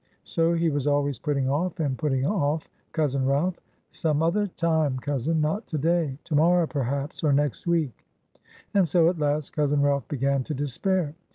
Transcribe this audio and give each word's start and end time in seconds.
So 0.23 0.55
he 0.55 0.71
was 0.71 0.87
always 0.87 1.19
putting 1.19 1.47
off, 1.47 1.79
and 1.79 1.95
putting 1.95 2.25
off 2.25 2.67
cousin 2.91 3.23
Ralph. 3.23 3.59
'Some 3.91 4.23
other 4.23 4.47
time, 4.47 4.97
cousin; 4.97 5.39
not 5.39 5.67
to 5.67 5.77
day; 5.77 6.17
to 6.23 6.33
morrow, 6.33 6.65
perhaps; 6.65 7.23
or 7.23 7.31
next 7.31 7.67
week;' 7.67 8.03
and 8.73 8.87
so, 8.87 9.09
at 9.09 9.19
last 9.19 9.51
cousin 9.53 9.79
Ralph 9.83 10.07
began 10.07 10.43
to 10.45 10.55
despair. 10.55 11.13